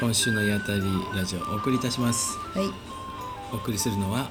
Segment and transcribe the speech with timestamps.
[0.00, 0.80] 今週のやたり
[1.12, 2.38] ラジオお送りいたします。
[2.54, 2.70] はい、
[3.52, 4.30] お送りするのは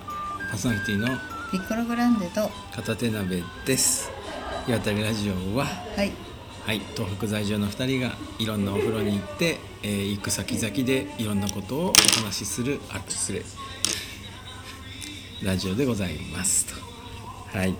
[0.50, 1.08] パーソナリティの
[1.52, 4.10] ピッコログランデと、は片手鍋です。
[4.66, 5.66] やたりラジオは
[6.04, 6.14] い、
[6.66, 11.94] はい東北在住の2人がいろんなお風呂に行って、えー行く先々でいろんなことをお
[12.24, 13.42] 話しするあ失礼
[15.44, 16.66] ラジオでございます。
[17.52, 17.58] と。
[17.58, 17.76] はい。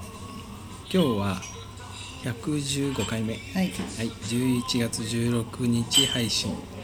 [0.92, 1.42] 今日は
[2.26, 3.36] 115回目。
[3.36, 3.72] はい、はい。
[4.10, 6.52] 11月16日配信。
[6.52, 6.77] はい、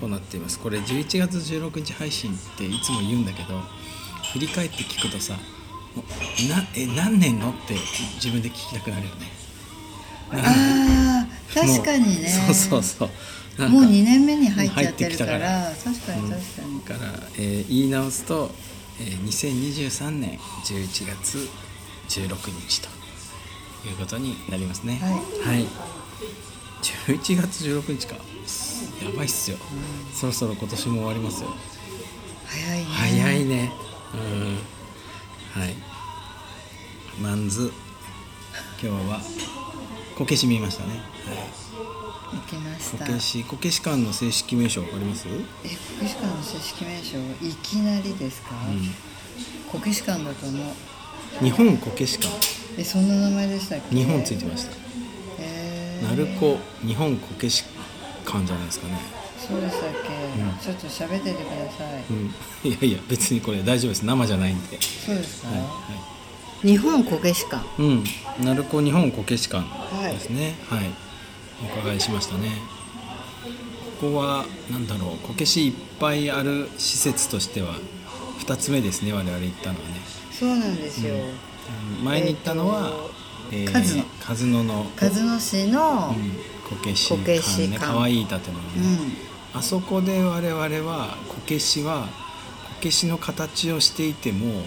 [0.00, 0.58] となっています。
[0.58, 3.60] これ11月16日配信っていつも言うんだけど
[4.32, 5.34] 振り返って聞くとさ
[6.48, 7.74] なえ何年のって
[8.14, 9.26] 自分で聞きたくなるよね。
[10.32, 12.28] ああ、確かにね。
[12.46, 13.10] もうそうそうそ
[13.66, 13.68] う。
[13.68, 16.84] もう2年目に入っちゃってるから、確かに確かに。
[16.84, 18.50] だから、えー言い直すと、
[19.00, 21.48] えー2023年11月
[22.08, 22.88] 16日と
[23.88, 24.98] いうことになりますね。
[25.02, 25.10] は
[25.54, 25.58] い。
[25.58, 25.66] はい、
[26.82, 28.14] 11月16日か
[29.04, 29.56] やばいっすよ、
[30.14, 31.54] そろそろ今年も終わりますよ。
[32.46, 32.84] 早いね。
[32.84, 33.72] 早いね。
[34.14, 34.16] う
[35.58, 35.60] ん。
[35.62, 35.74] はい。
[37.20, 37.72] マンズ。
[38.82, 39.20] 今日は
[40.16, 41.02] こけし見ましたね、
[42.32, 43.04] 行きました。
[43.04, 48.54] こけしこけし館の正式名称わかります、え、国士館の正式名称、いきなりですか？
[49.74, 51.44] う国士館だと思う。
[51.44, 52.34] ん、日本こけし館。
[52.78, 53.94] え、そんな名前でしたっけ？
[53.94, 54.72] 日本ついてました。
[55.38, 56.16] えー。
[56.16, 57.79] 鳴子日本こけし館
[58.46, 58.98] じゃないですかね、
[59.38, 60.58] そうでしたっけ、うん。
[60.58, 62.04] ちょっと喋っててください。
[62.10, 62.34] うん、
[62.70, 64.04] いやいや別にこれ大丈夫です。
[64.04, 65.48] 生じゃないんで、そうですか？
[65.48, 65.66] はいは
[66.62, 67.64] 日本こけし館。
[67.82, 68.04] い、うん。
[68.44, 69.64] 鳴子日本こけし館
[69.96, 70.12] はい。
[70.14, 70.54] ですね。
[70.68, 70.90] はい、
[71.76, 72.50] お伺いしましたね。
[74.00, 75.26] ここはなんだろう。
[75.26, 77.74] こけしいっぱいある施設としては
[78.46, 79.12] 2つ目ですね。
[79.12, 80.00] 我々行ったのはね、
[80.38, 81.14] そうなんですよ。
[81.98, 82.04] うん。
[82.04, 83.19] 前に行ったのは、えー
[83.50, 83.72] と
[84.24, 84.86] カズノの。
[84.96, 86.30] 鹿角市の、うん。
[86.68, 87.78] こけし館ねし館。
[87.84, 88.62] 可愛い建物ね、
[89.54, 89.58] うん。
[89.58, 92.06] あそこで我々はこけしは
[92.64, 94.62] こけしの形をしていても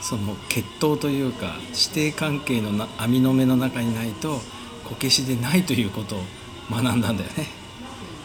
[0.00, 4.40] その血統というか指定関係のな網の目の中にないと
[4.84, 6.20] こけしでないということを
[6.70, 7.46] 学んだんだよね。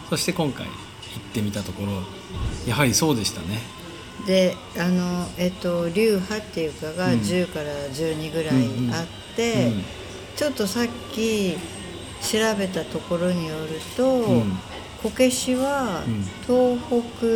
[0.08, 0.74] そして今回行っ
[1.32, 2.02] てみたところ
[2.66, 3.60] やはりそうでしたね
[4.26, 7.20] であのえっと流派っていうかがうん。
[7.20, 8.54] 10から12ぐらい
[8.92, 9.84] あって、うん。
[10.36, 11.56] ちょっとさっき
[12.22, 14.58] 調べたところによると、うん。
[15.02, 16.22] こけしはうん。
[16.46, 17.26] 東北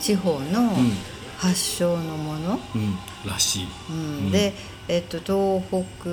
[0.00, 1.09] 地方のうん
[1.40, 3.96] 発祥のもの、うんらしい、うん。
[3.96, 4.30] うん。
[4.30, 4.52] で、
[4.88, 6.08] えっと、東北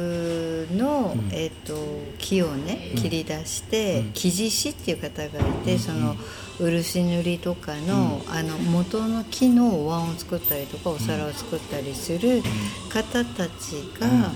[0.74, 1.30] の、うん。
[1.34, 1.76] えっと、
[2.18, 3.02] 木をねうん。
[3.02, 4.14] 切り出して、うん。
[4.14, 5.80] 木地師っていう方がいて、うん。
[5.80, 6.16] その
[6.60, 12.42] 漆塗りとかの,、あの元の木のお椀を作ったりとかお皿を作ったりする
[12.90, 14.32] 方たちが、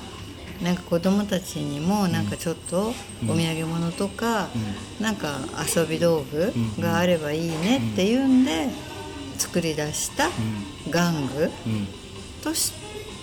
[0.62, 2.94] なんか子供たちにもなんかちょっと
[3.24, 4.50] お土産物とか、
[5.00, 5.40] なんか
[5.74, 8.91] 遊び道具があればいいねっていうんで
[9.42, 10.30] 作り出した
[10.90, 11.44] 玩具。
[11.44, 11.74] うん。
[11.74, 11.88] うん
[12.44, 12.74] とし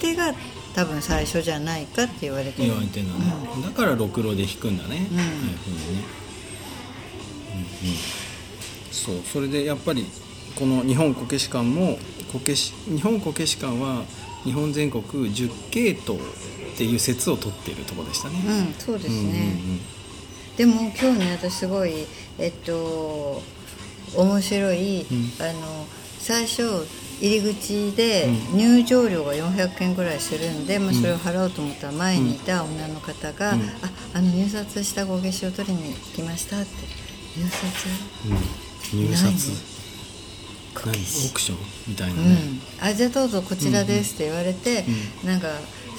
[0.01, 0.33] てが
[0.75, 2.69] 多分最初じゃないかって言われてる。
[2.69, 3.33] 言われてるのね、
[3.65, 5.19] だからろくろで弾くんだね、うん。
[5.19, 6.05] ああいうふうにね、
[7.53, 7.97] うんうん、
[8.93, 10.07] そうそれでやっぱり
[10.55, 11.99] この日本こけし館も
[12.33, 14.05] こけし日本こけし館は
[14.45, 16.23] 日本全国10系統っ
[16.77, 18.41] ていう説を取っているところでしたね。
[18.47, 19.81] うんそうですね、うんうん
[20.59, 22.05] でも今日ね私すごい
[22.37, 23.41] えっと
[24.17, 25.05] 面白い、ん。
[25.41, 25.87] あの
[26.19, 26.87] 最初
[27.21, 33.61] 入り口でう入場料が400円ぐらいするんで、まあ、それを払おうと思ったら前にいた女の方が「うん。
[33.63, 33.65] あ
[34.15, 36.69] あの入札したこけしを取りに来ました」って。
[37.37, 37.89] 入札？
[38.27, 38.33] うん。
[38.33, 39.79] うん入札
[40.79, 41.59] オークション
[41.89, 42.37] みたいなね、
[42.81, 44.85] うん、あじゃあどうぞこちらですって言われて、
[45.25, 45.49] うなんか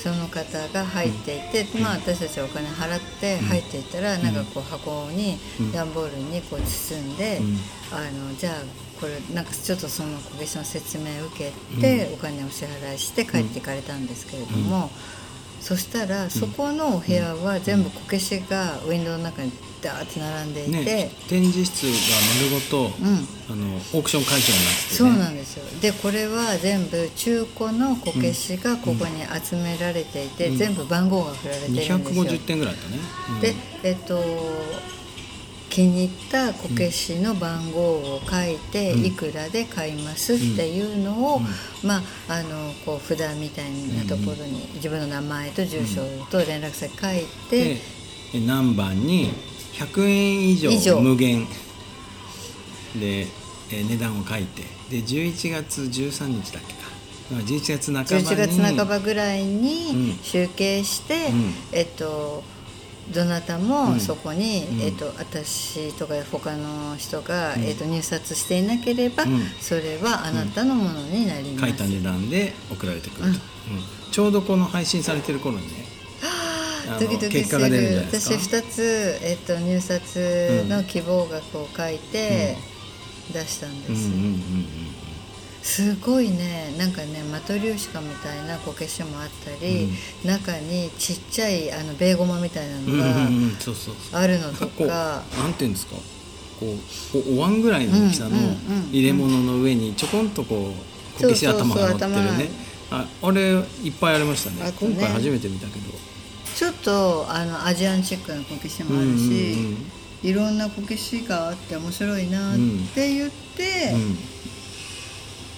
[0.01, 5.71] その方が入っていて、まあ私たちはお金払って入っていったら、なんかこう箱にうん。
[5.71, 7.57] 段ボールにこう包んで、うん。
[7.91, 8.53] あのじゃあ
[8.99, 14.89] これなんかちょっとそのこけしの説明を受けて、お金を支払いして帰っていかれたんですけれども、
[15.61, 20.85] そしたらそこのお部屋は全部こけしがウィンドウの中にダーッて並んでいて。
[20.85, 21.89] ね展示室が
[22.49, 23.27] 丸ごと、うん。
[23.51, 25.65] あのオークション会場になってて、ね、そうなんですよ。
[25.81, 30.57] でこれは全部中古のこけしがここに集められていて、うん。
[30.57, 31.97] 全部番号が振られてるんですよ。
[31.97, 32.99] 250点ぐらいだね、
[33.29, 33.39] うん。
[33.39, 34.19] でえっと
[35.69, 39.05] 気に入ったこけしの番号を書いて、うん。
[39.05, 41.87] いくらで買いますっていうのを、うん。
[41.87, 46.01] まああのこう札みたいなところに自分の名前と住所
[46.31, 47.77] と連絡先書いて、
[48.45, 49.31] 何番に
[49.79, 51.47] 100円以上無限。
[52.99, 53.27] で
[53.71, 54.63] え値段を書いて。
[54.89, 56.79] で11月13日だっけか。
[57.31, 58.25] 11月半ばに。
[58.25, 60.19] 11月半ばぐらいにうん。
[60.23, 61.53] 集計して、うん。
[61.71, 62.43] えっと
[63.13, 63.67] どなたうん。
[63.67, 64.81] もそこに、うん。
[64.81, 67.63] えっと私とか他の人が、うん。
[67.63, 69.41] えっと入札していなければ、うん。
[69.61, 73.39] それはあなたのものになります、書いた値段で送られてくると、
[74.11, 75.88] ちょうどこの配信されてる頃にね
[76.97, 78.05] ドキドキする。
[78.11, 80.15] 私か？2つ、えっと入札
[80.67, 82.57] の希望額を書いて
[83.33, 84.65] 出したんです、うんうんうん
[85.61, 86.73] すごいね。
[86.77, 89.89] なんかねマトリョーシカみたいなこけしもあったり、
[90.23, 93.21] 中にちっちゃいあのベーゴマみたいなうんうんのが
[94.13, 95.95] あるのとか、なんていうんですか？
[96.59, 100.73] こうおお椀ぐらいの大きさのうんうんうん入れ物の上にちょこんとこ
[101.19, 102.49] うこけし頭が乗ってる頭ね
[102.89, 103.41] ああれ
[103.83, 104.71] いっぱいありましたね。
[104.79, 105.91] 今回初めて見たけど
[106.59, 109.77] ちょっとあのアジアンチックなこけしもあるし、うんうん
[110.21, 112.57] いろんなこけしがあって面白いなっ
[112.93, 113.93] て言って、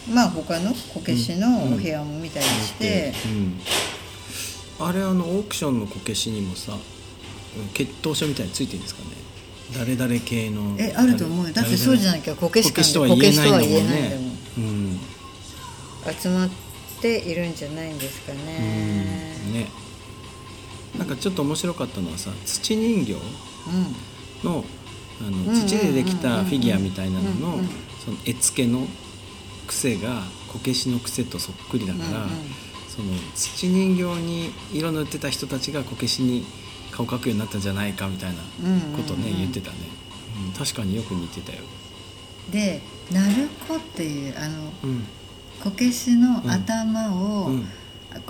[0.07, 0.13] うん。
[0.13, 3.59] まあ他のこけしのお部屋も見たりして、うん
[4.87, 6.77] あれあのオークションのこけしにもさ
[7.73, 9.07] 血統書みたいについてるんですかね。
[9.75, 10.75] 誰々系の。
[10.77, 11.53] えあると思うよ。
[11.53, 14.21] だってそうじゃなきゃこけしこけしと館は言えないんだもんこけしとは言えないんだね
[14.55, 14.99] もんうん。
[16.21, 16.49] 集まっ
[17.01, 19.39] ているんじゃないんですかね。
[19.47, 19.53] うん。
[19.55, 19.67] ね
[20.97, 23.19] なんかちょっと面白かったのはさ土人形うん。
[24.43, 24.65] の
[25.21, 27.69] あうんうんの土でできたフィギュアみたいなののうんうん
[28.03, 28.87] その絵付けの
[29.67, 32.29] 癖がこけしの癖とそっくりだから、うんうん
[32.91, 36.45] その土人形に色塗ってた人たちがこけしに
[36.91, 38.41] 顔描くようになったんじゃないかみたいな
[38.97, 39.31] ことをね、うんうん。
[39.31, 39.77] うん言ってたね、
[40.45, 41.59] うん、確かによく似てたよ、
[42.51, 45.03] で鳴子っていうあのうん。
[45.63, 47.65] こけしの頭を、うん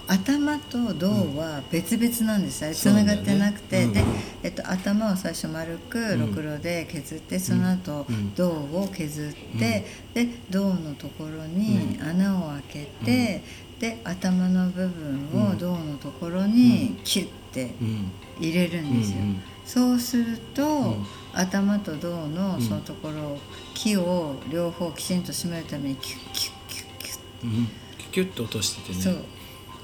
[0.08, 3.94] 頭と胴は別々なんですあれつそうなんがってなくて、うん。
[3.94, 4.04] で、
[4.44, 13.44] えっと、頭を最初丸くろくろで削って、その後うん胴を削って、で胴のところに穴を開けて、
[13.80, 15.52] で頭の部分うん。
[15.54, 18.12] を胴のところにキュッてうん。
[18.40, 19.20] 入れるんですよ。
[19.20, 19.42] うんうん。
[19.66, 21.08] そうすると、ん。
[21.34, 23.38] 頭と胴のそのところ、
[23.74, 27.20] 木を両方きちんと締めるためにキュッキュッキュッキュッ。
[27.44, 27.68] うん。
[28.12, 29.02] キュッと落としててね。
[29.02, 29.16] そう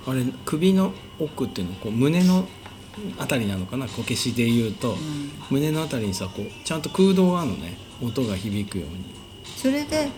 [0.07, 2.47] あれ首の奥っていうのこう胸の
[3.19, 4.97] あたりなのかなこけしで言うと、ん。
[5.51, 7.77] 胸のあたりにさこうちゃんと空洞があるのね。
[8.01, 9.05] 音が響くように。
[9.43, 10.09] それで鳴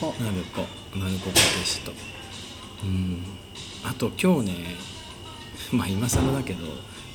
[0.00, 0.06] 子。
[0.22, 0.64] なるこ
[0.98, 1.92] なるここけしと。
[2.84, 3.22] うん。
[3.84, 4.54] あと今日ね
[5.72, 6.66] まあ今更だけど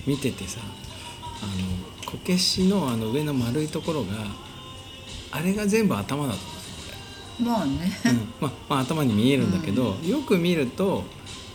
[0.06, 4.16] 見ててさあのこけしのあの上の丸いところが
[5.32, 6.96] あれが全部頭だと思うんですよ
[7.42, 8.16] 俺まあね、うん。
[8.42, 11.04] まあ、まあ頭に見えるんだけど、よく見ると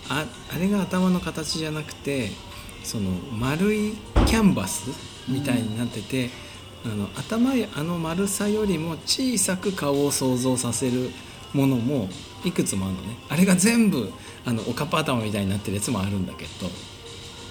[0.09, 2.31] ああれが頭の形じゃなくて
[2.85, 3.93] その丸い
[4.27, 4.91] キャンバス
[5.29, 6.31] みたいになってて、
[6.85, 11.11] あの頭やあの丸さよりも小さく顔を想像させる
[11.55, 12.09] ものも
[12.45, 13.17] いくつもあるのね。
[13.29, 14.11] あれが全部
[14.45, 16.71] あのおかっぱ頭みたいになってるやつもあるんだけど。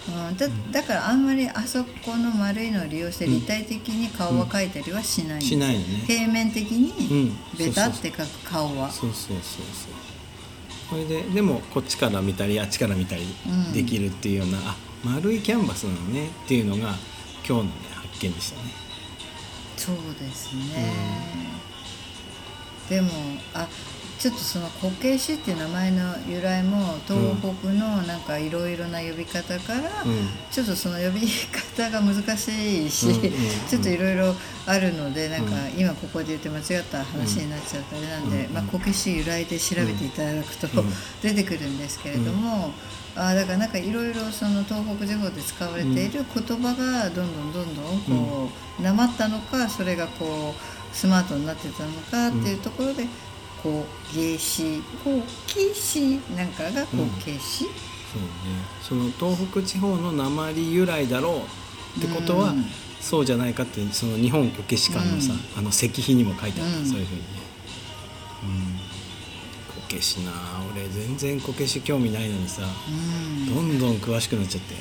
[0.10, 5.38] うん、だだからあんまりあそこの丸いのを利用して立体的に顔は描いたりはしない。
[5.38, 5.40] ん。
[5.40, 6.04] ですしないのね。
[6.08, 7.58] 平面的にうん。
[7.58, 10.11] ベタって描く顔は、そうそうそうそう
[10.92, 13.72] それででもこっちから見たりあっちから見たりうん。
[13.72, 16.96] できるっていうような、あ丸いキャンバスなのねっていうのが
[17.48, 18.74] 今日のね発見でしたね。
[19.78, 20.62] そうですね、
[22.90, 23.10] でも
[23.54, 23.68] あ
[24.22, 30.30] ちょっとそのこけしっていう名前の由来も東北のなんかいろいろな呼び方から、うん。
[30.52, 33.32] ちょっとその呼び方が難しいし、うんうんうん。
[33.68, 34.36] ちょっといろいろ
[34.68, 35.80] あるのでなんかうん。
[35.80, 40.90] 今ここで言って間違った話になっちゃうとあれなんで、うんまあ、こけし由来で調べていただくと、うん。
[41.24, 42.76] 出てくるんですけれども、
[43.16, 48.50] あだからなんかいろいろその東北地方で使われている言葉がどんどんどんどんこ
[48.80, 53.08] う、なまったのかそれがこうスマートになってたのかっていうところで。
[53.64, 54.82] こう芸師。
[55.04, 57.66] こけしなんかがこけし、
[58.12, 58.30] そうね。
[58.82, 61.44] その東北地方の鉛由来だろ
[61.98, 62.66] うってことは、うん。
[63.00, 66.86] そうじゃないかってその日本こけし館のさ、あの石碑にも書いてあった、うん。
[66.86, 67.26] そういうふうにね、
[68.44, 70.32] うん、こけしな
[70.72, 72.62] 俺全然こけし興味ないのにさ、
[73.50, 74.76] どんどん詳しくなっちゃって、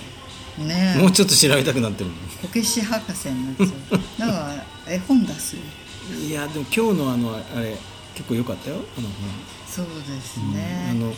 [0.60, 1.00] うん、ねえ。
[1.00, 3.70] もうちょっと調べたくなってるもこけし博士になっちゃう。
[4.20, 4.32] だか
[4.86, 5.56] ら絵本出す？
[5.56, 7.74] いやでも今日のあのあれ
[8.20, 9.08] 結構良かったよあの
[9.66, 11.12] そうです本、ね、あの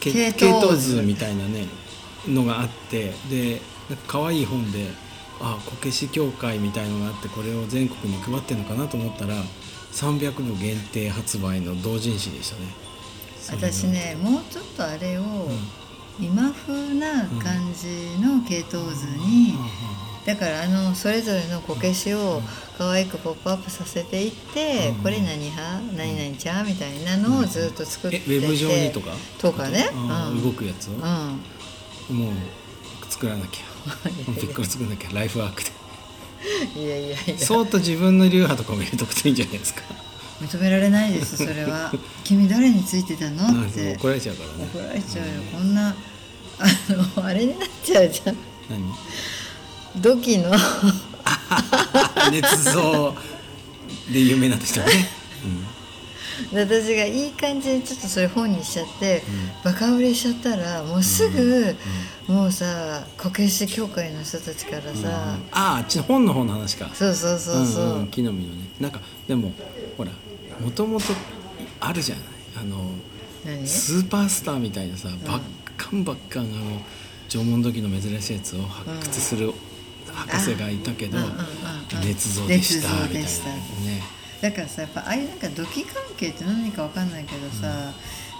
[0.00, 1.02] け系統図。
[1.02, 1.66] みたいなね
[2.26, 4.88] のがあってでなんか可愛い本で
[5.40, 9.34] あこけし協会みたいのがあってこれを全国に配ってるのかなと思ったら
[9.92, 12.68] 300部限定発売の同人誌でしたね。
[13.50, 15.22] 私ねもうちょっとあれを
[16.18, 19.54] 今風な感じの系統図に、
[20.26, 22.42] だからあのそれぞれのこけしを
[22.76, 25.02] 可愛くポップアップさせていって、うん。
[25.02, 25.80] これ何派？
[25.96, 26.66] 何々ちゃん？
[26.66, 29.12] みたいなのをずっと作ってて、えウェブ上にとか？
[29.38, 29.88] とかね。
[29.94, 30.42] うん。
[30.42, 31.00] 動くやつを、うん。
[31.00, 32.32] もう
[33.08, 33.64] 作らなきゃ。
[33.86, 35.10] ホームペックを作らなきゃ。
[35.12, 35.70] ライフワークで。
[36.74, 37.38] いやいやいや。
[37.38, 39.82] そーっと自分の流派とかも入れとくといいんじゃないですか。
[40.40, 41.92] 認められないですそれは。
[42.24, 43.46] 君誰についてたの？
[43.46, 43.94] あって。
[43.96, 44.70] 怒られちゃうからね。
[44.74, 45.32] 怒られちゃうよ。
[45.52, 45.94] こんな
[46.58, 46.64] あ
[47.18, 48.36] のあれになっちゃうじゃん。
[48.68, 48.92] 何？
[50.00, 50.52] 土器の。
[52.30, 53.14] 捏造
[54.12, 54.86] で有名な人ね、
[56.52, 59.22] 私がいい感じにちょっとそれ本にしちゃって、
[59.64, 61.76] バカ売れしちゃったらもうすぐ、
[62.28, 66.90] もうさこけし協会の人たちからさ、あああっちの本の方の話か。
[66.94, 68.68] そうそうそうそう、んん木の実のね。
[68.80, 69.52] なんかでも
[69.96, 70.10] ほら
[70.60, 71.06] もともと
[71.80, 72.24] あるじゃない。
[72.60, 72.90] あの
[73.44, 73.66] 何？
[73.66, 75.40] スーパースターみたいなさ、バッ
[75.76, 76.82] カンバッカンあの
[77.28, 79.52] 縄文土器の珍しいやつを発掘する
[80.16, 81.44] 博士がいたけど、うんうんうんうん。
[82.00, 83.28] 捏造でしたみたいな
[84.42, 87.92] だからさやっぱああいうなんか土器関係って何かわかんないけどさ、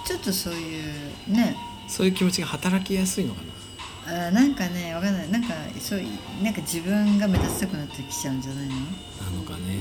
[0.06, 0.84] ちょっとそういう
[1.28, 1.56] ね。
[1.88, 3.40] そういう気持ちが働きやすいのか
[4.06, 4.26] な。
[4.28, 5.30] あなんかねわかんない。
[5.30, 6.06] なんかそうい
[6.42, 8.80] なんか自分が目立ちたくなってきちゃうんじゃないの、な
[9.36, 9.78] のかね、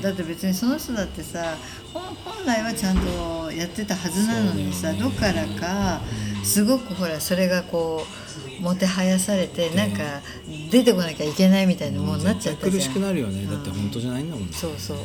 [0.00, 1.56] だって別にその人だってさ
[1.92, 4.98] 本本来はちゃんとやってたはずなのにさ、ね。
[4.98, 6.00] どっからか
[6.44, 10.02] すごくほらそれがこうもてはやされて、なんか
[10.70, 13.44] 出てこなきゃいけないみたいなもんになっちゃった苦しくなるよね。
[13.46, 14.52] だって本当じゃないんだもんね。
[14.52, 14.98] そうそう。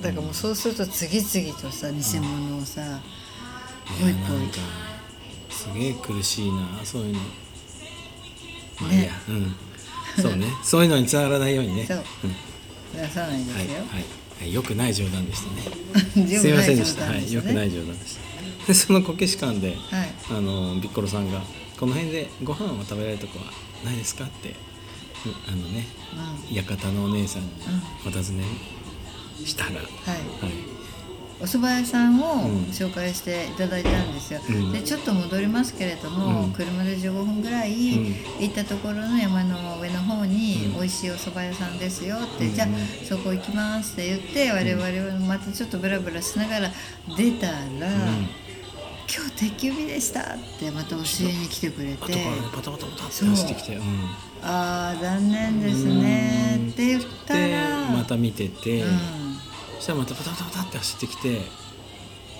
[0.00, 2.80] だからもうそうすると次々とさ偽物をさ、
[3.86, 4.56] ぽいぽいいやなんか
[5.50, 7.20] すげえ苦しいなそういうの。
[8.80, 9.54] まあいいや、うん。
[10.22, 10.46] そうね。
[10.64, 11.84] そういうのにつながらないようにね。
[11.86, 12.04] そう。
[12.94, 13.66] 出さないですよ、はい。
[13.66, 14.04] はい。
[14.40, 14.52] はい。
[14.54, 15.42] 良くない冗談でし
[16.14, 16.32] たね。
[16.32, 17.04] よすいませんでした。
[17.04, 17.30] はい。
[17.30, 18.66] よくない冗談でした。
[18.66, 20.14] でそのこけし館で、はい。
[20.30, 21.42] あのビッコロさんが
[21.84, 23.52] 「この辺でご飯を食べられるとこは
[23.84, 24.54] ないですか?」って
[25.26, 25.86] うんあのね
[26.50, 27.48] 館のお姉さんに
[28.06, 28.44] お尋ね
[29.44, 29.80] したら、はい。
[29.80, 30.74] はい。
[31.40, 32.64] お蕎麦屋さんをうん。
[32.66, 34.72] 紹介していただいたんですよ、うん。
[34.72, 36.52] でちょっと戻りますけれども、うん。
[36.52, 38.16] 車で15分ぐらいうん。
[38.40, 40.72] 行ったところの山の上の方にうん。
[40.74, 42.54] 美味しいお蕎麦屋さんですよって、うん。
[42.54, 42.68] じゃあ
[43.06, 46.72] そこ行きますって言って我々はまたちょっとブラブラしながら
[47.16, 47.58] 出たら、
[49.08, 50.24] 今日定休日でしたっ
[50.58, 51.96] てまた教えに来てくれて。
[51.96, 53.82] 後からねパタパタパタって走ってきて、うん、
[54.42, 58.88] ああ残念ですねうんって言ったでらまた見てて、うん。
[59.76, 61.40] そしたらまたパタパタパタって走ってきて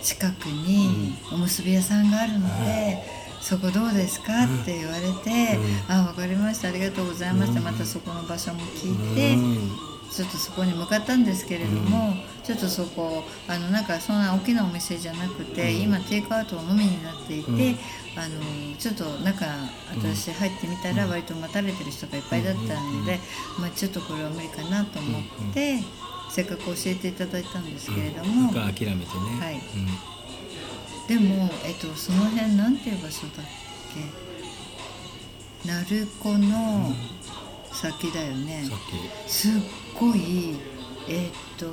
[0.03, 3.03] 近くにおむすび屋さんがあるので、
[3.41, 9.95] そこどうですかって言われて「あ分かりましたありがとうございました」またそこの場所も聞いて、うん。
[10.15, 17.59] ちょっとそこに向かったんですけれども、ちょっとそこあのなんかそんな大きなお店じゃなくて、今テイクアウトのみになっていて、うん。
[18.17, 19.45] あのちょっと中
[19.91, 23.19] 私入ってみたら割と待たれてる人がいっぱいだったので、
[23.59, 25.23] まあ、ちょっとこれは無理かなと思っ
[25.53, 25.81] て、
[26.31, 28.53] せっかく教えていただいたんですけれども。
[28.53, 28.97] 諦めてね、
[29.41, 29.61] はい。
[31.09, 31.19] うん。
[31.19, 33.47] でも、えっと、その辺なんていう場所だっ
[35.63, 35.69] け？
[35.69, 36.95] 鳴子の
[37.73, 38.65] 先だよね、
[39.27, 39.51] すっ
[39.99, 40.57] ごい
[41.09, 41.67] えっと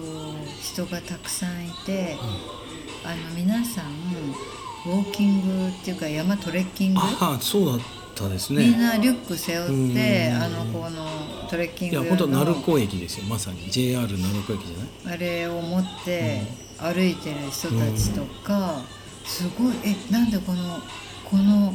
[0.61, 2.17] 人がたくさんいて、
[3.03, 3.85] あの皆さん
[4.85, 7.79] ウォーキングっていうか山トレッキンきグ、ああそうだっ
[8.15, 10.41] たですみんねなリュック背負って、うん。
[10.43, 11.05] あのこの
[11.49, 13.69] トレッキング用いや本当鳴の子駅ですよまさに。
[13.69, 15.15] JR 鳴子駅じゃない？
[15.15, 16.41] あれを持って
[16.77, 18.81] 歩いてる人たちとか、
[19.25, 20.79] すごいえなんでこの
[21.25, 21.73] この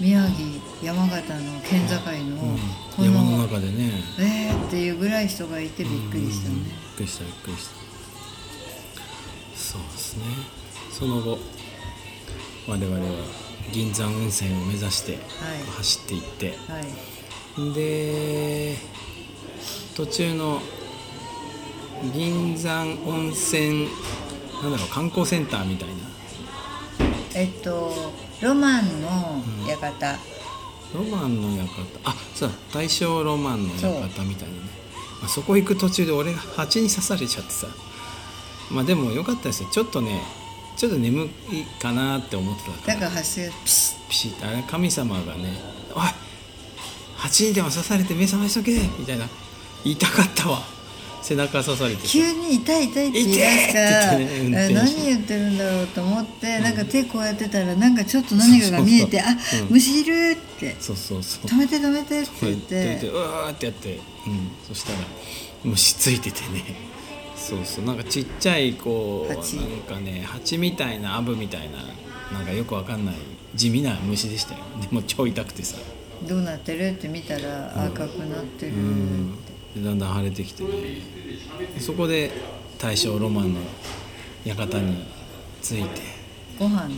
[0.00, 0.46] 宮城
[0.80, 2.56] 山形の県境の
[2.96, 3.90] この、中でね。
[4.18, 6.54] えーっていうぐらい人がいてびっくりしたね。
[6.56, 6.64] うん。
[6.64, 7.74] びっくりしたびっくりした。
[9.56, 10.24] そうですね。
[10.92, 11.38] その後
[12.66, 13.02] 我々は
[13.72, 15.18] 銀山温泉を目指して
[15.76, 17.74] 走っていって、はい。
[17.74, 18.76] で
[19.96, 20.60] 途中の
[22.12, 23.88] 銀山温泉
[24.62, 25.94] なんだろう観光センターみたいな。
[27.34, 30.18] えっとロマンの館、
[30.94, 31.68] ロマンの館。
[32.04, 32.54] あそうだ。
[32.72, 34.60] 大正ロマンの館みたいなね。
[35.18, 37.66] そ,、まあ、そこ行く途中で俺が蜂に刺されちゃってさ。
[38.70, 39.68] まあでもよかったですよ。
[39.72, 40.20] ちょっとね
[40.76, 42.94] ちょっと眠いかなって思ってたから。
[42.94, 45.60] だから走るピシピシッてあれ神様がね
[45.94, 46.02] 「おい
[47.16, 49.26] 蜂にでも刺されて目覚ましとけ!」みたいな。
[49.84, 50.62] 言いたかったわ
[51.28, 52.08] 背中刺されてさ。
[52.08, 53.80] 急に痛い痛いって言い出すか。
[54.48, 59.60] 何言ってるんだろうと思って、なんか手こうやってたらなんかちょっと何かが見えて「そうそうそう。
[59.60, 60.76] あうん虫いる!」って。
[60.80, 63.08] そうそうそう「止めて止めて」って言って。
[63.08, 64.98] うわーってやって、うん、そしたら
[65.64, 66.64] 虫ついててね。
[67.36, 67.84] そうそう。
[67.84, 69.56] なんかちっちゃいこう蜂。
[69.56, 73.14] なんかね蜂みたいなアブみたいななんかよくわかんない
[73.54, 74.60] 地味な虫でしたよ。
[74.80, 75.76] でも超痛くてさ。
[76.26, 79.34] どうなってるって見たら赤くなってる、うん
[79.76, 80.70] でだんだん腫れてきてね。
[81.74, 82.30] でそこで
[82.78, 83.60] 大正ロマンの
[84.44, 85.04] 館に
[85.62, 86.18] 着いて。
[86.58, 86.88] ご飯う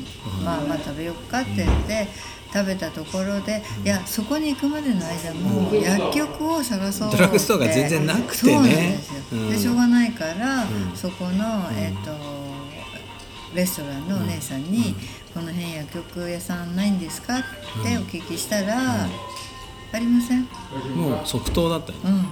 [0.40, 2.08] んまあまあ食べようかって言って
[2.52, 8.52] 食べたところでいやそこに行くまでの間も薬局を探そうドラッグストアが全然なくてね。
[8.52, 9.50] そうなんですよ、うん。
[9.50, 10.96] でしょうがないから、うん。
[10.96, 12.10] そこの、えっと
[13.54, 14.94] レストランのお姉さんに、
[15.34, 17.42] この辺薬局屋さんないんですか?」っ
[17.82, 19.06] てお聞きしたら
[19.92, 20.48] 「ありません」
[20.96, 22.10] もう即答だったよ、うん。
[22.12, 22.24] あ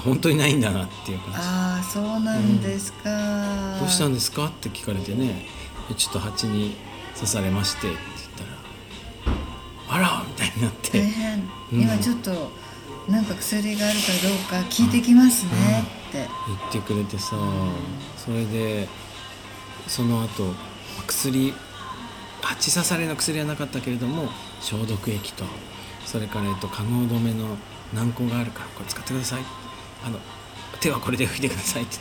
[0.00, 1.38] 本当にないんだなっていう感じ。
[1.38, 4.46] ああそうなんですか、どうしたんですか？
[4.46, 5.46] って聞かれてね。
[5.96, 6.76] ちょっと蜂に
[7.14, 8.48] 刺されましてって言っ
[9.88, 10.98] たら「あら!」みたいになって。
[10.98, 11.80] 大変、うん。
[11.82, 12.52] 今ちょっと
[13.08, 17.36] なんか薬があるかどうか聞いてきますねって、言ってくれてさ
[18.16, 18.88] それで
[19.86, 20.52] その後
[21.06, 21.54] 薬
[22.42, 24.28] 蜂刺されの薬はなかったけれども
[24.60, 25.44] 消毒液と
[26.04, 27.56] それから、えっと、可能止めの
[27.94, 29.42] 軟膏があるからこれ使ってください
[30.06, 30.18] あの
[30.80, 31.96] 手はこれで拭いてくださいって。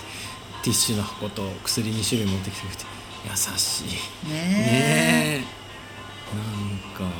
[0.63, 2.85] ティッシュの箱と薬2種類持ってきてくれて。
[3.29, 3.83] 優しい。
[3.85, 3.93] ね
[4.31, 4.33] え。
[4.33, 5.65] ねえ。
[6.35, 6.41] な
[7.07, 7.15] んか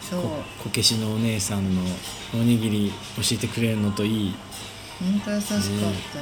[0.00, 0.20] そう。
[0.20, 1.82] ここけしのお姉さんの
[2.34, 4.34] おにぎり教えてくれるのといい、
[5.00, 5.60] 本当優しかっ
[6.12, 6.18] た、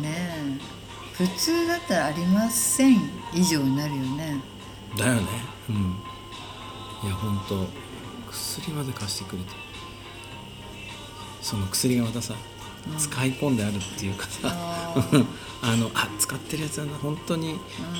[0.00, 0.58] ねえ。
[1.14, 2.96] 普通だったらありません
[3.34, 4.40] 以上になるよね。
[4.96, 5.20] だよね。
[5.68, 6.02] うん。
[7.04, 7.66] いや本当
[8.30, 9.50] 薬まで貸してくれて
[11.42, 12.34] その薬がまたさ、
[12.98, 14.94] 使い込んであるっていうかさあ
[15.62, 17.52] あのあ使ってるやつだ本当に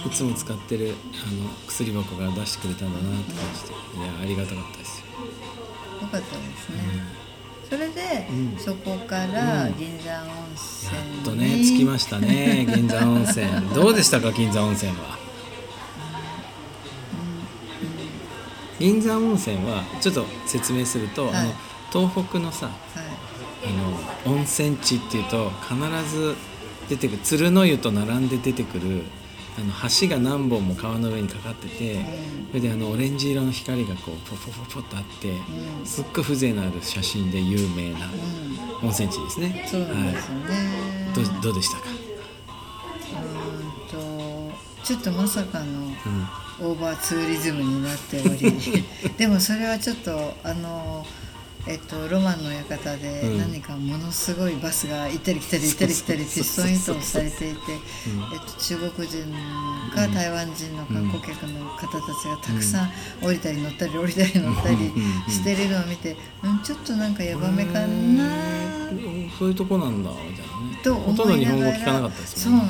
[0.06, 5.06] いつも使ってるあの薬箱から出してくれたんだなって感じでいやありがたかったですよ。
[6.00, 6.22] よかったで
[6.56, 7.04] すね、
[7.68, 8.56] それで、うん。
[8.58, 9.76] そこからうん。
[9.76, 11.20] 銀山温や泉に。
[11.20, 13.46] っとね着きましたね 銀座温泉。
[13.74, 15.18] どうでしたか銀座温泉は？
[18.78, 21.34] 銀山温泉はちょっと説明すると、はい。
[21.36, 21.54] あの
[21.92, 22.70] 東北のさ
[24.26, 25.74] 温泉地っていうと必
[26.10, 26.34] ず
[26.88, 29.02] 出てくる鶴の湯と並んで出てくる
[29.58, 32.04] あの橋が何本も川の上にかかってて、
[32.48, 35.86] それであのオレンジ色の光がこうポポポポッとあって、うん。
[35.86, 39.66] すっごい風情のある写真で有名なうん温泉地ですね。
[39.68, 45.94] そうですよね、はい、どどうでしたか、うーんとちょっとまさかのうん。
[46.62, 48.84] オーバーツーリズムになっており
[49.16, 51.06] でもそれはちょっとあの
[51.66, 53.38] えっと、ロマンの館でうん。
[53.38, 57.60] 何かものすごいバスが行ったり来たり行ったり来たりピストン移動されていて、
[58.32, 59.24] えっと、中国人
[59.94, 62.90] か台湾人の観光客の方たちがたくさん
[63.22, 65.32] 降りたり乗ったり降りたり乗ったりうん。
[65.32, 70.80] してるのを見て、うん、ちょっとなんかヤバめかなうんそういうとこなんだみたいなね。
[70.82, 72.52] とほとんど日思いながら本語聞かなかったですそう。
[72.52, 72.60] な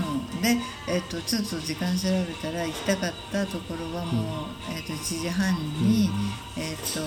[0.42, 0.56] で、
[0.88, 6.10] えっとちょっと時間調べたら行きたかったところはもう、えっと1時半に、
[6.56, 7.00] えっと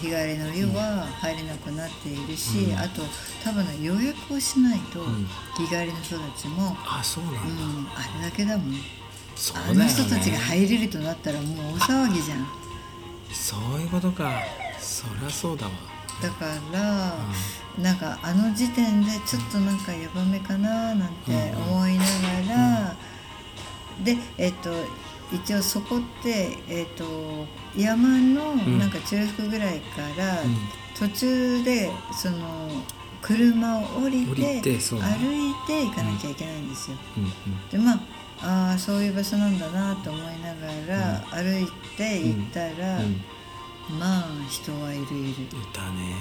[0.00, 2.78] 日帰りの湯は入れなくなっているし、うん。
[2.78, 3.02] あと
[3.44, 5.26] 多分ね予約をしないと、ん。
[5.56, 8.72] 日帰りの人たちも、あそうなんだ、うん、あれだけだもん。
[8.72, 8.78] ね。
[9.54, 12.46] あの人たちが入れるとなったらもう大騒ぎじゃん。
[13.32, 14.42] そういうことか。
[14.78, 15.72] そりゃそうだわ。
[16.20, 17.14] だから、
[17.80, 22.96] なんかあの時点でちょっとなんかヤバめかななんて思いながら、
[24.02, 24.70] でえっ、と
[25.32, 28.78] 一応そこって、えっと山のん。
[28.78, 30.56] なんか中腹ぐらいから、うん。
[30.98, 32.68] 途中でその
[33.22, 34.60] 車を降りて歩い
[35.66, 36.96] て行かなきゃいけないんですよ。
[37.16, 37.24] うん。
[37.24, 37.68] うん。
[37.70, 37.94] でま
[38.40, 43.20] ああーそういう場所なんだなと思いながら、歩いて行ったら、うん。
[43.98, 45.30] まあ人はいるいる。
[45.30, 46.14] いたね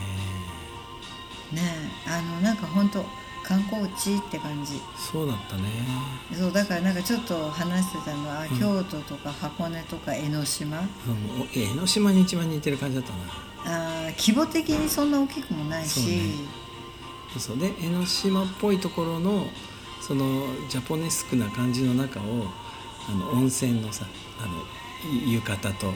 [1.52, 1.62] ね
[2.06, 3.06] えあのなんか本当
[3.48, 4.82] 観光地って感じ。
[4.98, 5.64] そうだったね。
[6.38, 8.60] そうだからなんかちょっと話してたのは、ん。
[8.60, 10.80] 京都とか箱根とか江ノ島。
[10.80, 10.86] うん
[11.42, 13.20] お江ノ島に一番似てる感じだったな。
[13.66, 16.02] あー規模的にそんな大きくもないし。
[17.38, 17.70] そうね。
[17.70, 19.48] そうで江ノ島っぽいところの
[20.02, 22.24] そのジャポネスクな感じの中を
[23.10, 24.06] あの温泉のさ
[24.42, 25.94] あのい浴衣とこ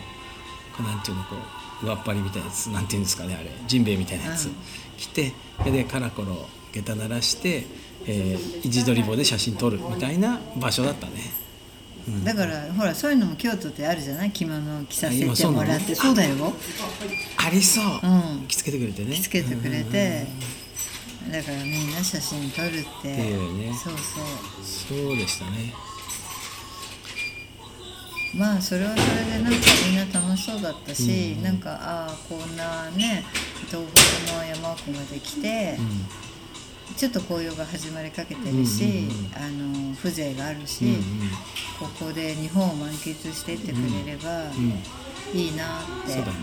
[0.80, 1.36] うなんていうのこ
[1.84, 3.52] う上っ張りみたいなやつなんていうんですかねあれ。
[3.68, 4.56] ジンベエみたいなやつ、うん。
[4.98, 5.34] 着て
[5.66, 7.66] でカラコロ下駄鳴らして、
[8.06, 11.14] えー、位置取り棒で写真撮るみたいな場所だったね。
[12.08, 12.24] うん。
[12.24, 14.32] だからほらそういうのも京都ってあるじゃない？
[14.32, 15.94] 着物を着させてもらって。
[15.96, 16.54] そうだよ。
[17.38, 18.08] ありそう、う
[18.44, 18.48] ん。
[18.48, 19.16] 着付けてくれてね。
[19.16, 20.26] 着付けてくれて。
[21.32, 22.72] だからみんな写真撮るっ
[23.04, 23.08] て。
[23.10, 23.74] ね。
[23.74, 25.06] そうそう。
[25.06, 25.74] そうでしたね。
[28.34, 33.26] まあそれはそれでなんかみんな楽しそうだったし、なんかああこんなね
[33.70, 33.86] 東
[34.26, 35.78] 北の山奥まで来て、
[36.98, 39.32] ちょっと紅葉が始まりかけてるし、うんうんうん。
[39.36, 41.00] あの風情があるし、うんうん。
[41.80, 43.76] ここで日本を満喫してってく
[44.06, 46.34] れればうんいいなって、そうだね、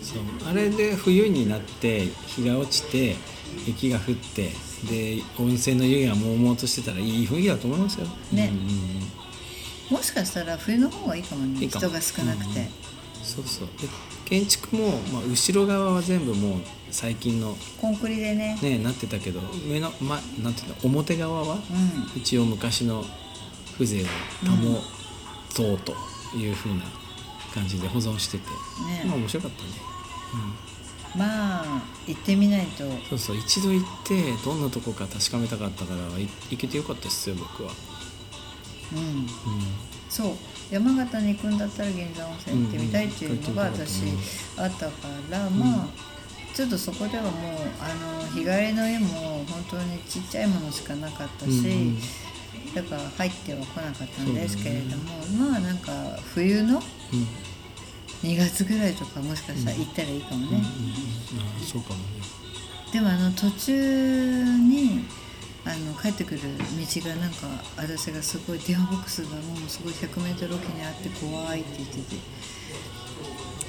[0.00, 0.48] うん、そう。
[0.48, 3.16] あれで冬になって日が落ちて
[3.66, 4.50] 雪が降って
[4.88, 8.06] で温泉の湯気がもうもうとしてたらいい雰囲気だと思いますよ。
[8.32, 8.50] ね。
[8.52, 9.96] うんうんうん。
[9.96, 11.66] もしかしたら冬の方がいいかもね。
[11.66, 12.68] 人が少なくて、うん。
[13.22, 13.68] そうそう。
[13.80, 13.86] で
[14.34, 18.58] 建築も、まあ、後ろ側は全部もう最近のコンクリでね。
[18.60, 19.38] ねなってたけど
[19.70, 23.04] 上の、ま、なんていうの表側はう一応昔の
[23.74, 24.08] 風情を
[24.44, 25.94] 保とうと
[26.36, 26.82] いうふうな
[27.54, 28.48] 感じで保存してて、
[28.88, 29.04] ね。
[29.06, 29.68] まあ面白かったね、
[31.16, 31.18] ん。
[31.20, 32.84] まあ行ってみないと。
[32.84, 37.70] うん、そうそう一度行ってどんなとこか確かめたかったからい行けてよかったですよ僕は、
[38.94, 38.98] うん。
[38.98, 39.26] うん、
[40.14, 40.36] そう。
[40.70, 44.02] 山形に行くんだったら銀座温泉行ってみたいっていうのが私
[44.56, 45.88] あったからまあ
[46.54, 47.32] ちょっとそこではもう
[47.80, 51.96] あの日帰りの湯も本当にちっちゃいものしかなかったし、
[52.74, 55.92] だから入っては来なかったんですけれども、まあなんか
[56.34, 56.80] 冬のうん。
[58.22, 60.62] 2月ぐらいとかもしかしたら行ったらいいかもね、
[61.62, 62.04] そうかもね。
[62.90, 65.04] でもあの途中に
[65.66, 67.46] あの帰ってくる道がなんか
[67.76, 72.22] 私がすごい電話ボックスがもうすごい 100m 沖にあって怖いって言ってて。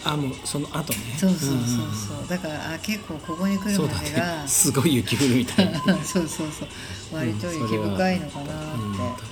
[0.04, 1.00] あもうその後ね。
[1.18, 1.56] そうそうそうう。
[1.56, 1.96] んうんうん。
[1.96, 4.48] そうだからあ結構ここに来るまでがね。
[4.48, 5.80] すごい雪降るみたいな。
[6.04, 6.68] そうそうそう。
[7.14, 9.26] 割と雪深いのかなうん、確か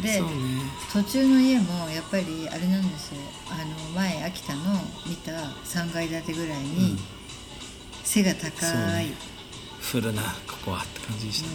[0.00, 0.34] って、でにそうね。
[0.92, 3.20] 途中の家もやっぱりあれなんですよ。
[3.48, 5.32] あの前秋田の見た
[5.64, 6.98] 3階建てぐらいに、うん。
[8.04, 9.14] 背が高い、ね。
[9.92, 10.22] 降るな
[10.64, 11.54] ここはって感じでしたね、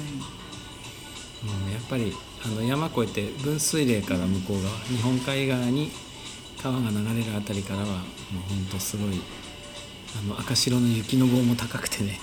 [1.65, 2.13] うん、やっぱり
[2.43, 5.91] あの山越えて分水嶺から向こう側日本海側に
[6.61, 7.97] 川が流れるあたりからはもう
[8.49, 9.21] ほんとすごい
[10.17, 12.19] あの赤白の雪の棒も高くてね。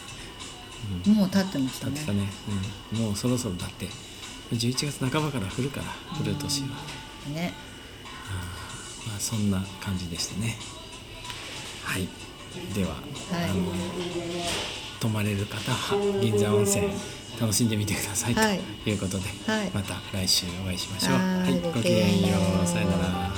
[1.07, 1.15] うん。
[1.15, 1.93] もう立ってましたね。
[1.93, 2.29] 立ってたね、
[2.95, 3.87] うん、もうそろそろだって
[4.53, 5.87] 11月半ばから降るから
[6.19, 6.69] 降る年は、
[7.35, 7.53] ね。
[9.07, 10.57] まあ、そんな感じでしたね。
[11.85, 12.09] はい。
[12.75, 12.97] では、は
[13.47, 13.51] い。
[13.51, 13.73] あの
[15.03, 16.87] 泊まれる方は銀座温泉
[17.41, 18.61] 楽しんでみてください、はい。
[18.85, 19.71] ということで、はい。
[19.75, 21.15] また来週お会いしましょう。
[21.15, 21.61] はい。
[21.75, 22.67] ごきげんよう。
[22.67, 23.33] さよなら